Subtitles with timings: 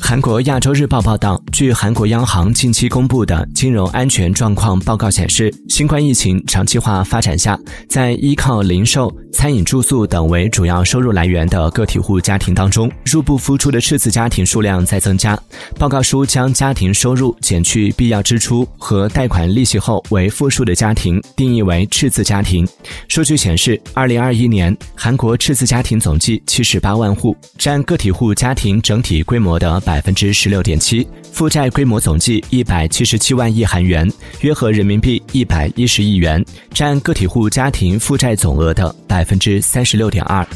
[0.00, 15.38] 韩国亚洲日报报道，据韩国央行近期公布的金融安全状况报告显示，新冠疫情长期化发展下，在依靠零售、餐饮、住宿等为主要收入来源的个体户家庭当中，入不敷出的赤字家庭数量在增加。
[15.78, 22.66] 报告书将家庭收入减去必要支出和贷款利息后为负数的家庭定义为赤字家庭。
[23.08, 30.06] 数据显示，二零二一年韩国赤字家庭总计七十八万户，占个体户家庭整体规模的百。
[30.06, 34.08] 分之十六点七，负债规模总计一百七十七万亿韩元，
[34.42, 36.40] 约合人民币一百一十亿元，
[36.70, 40.46] 占个体户家庭负债总额的百分之三十六点二。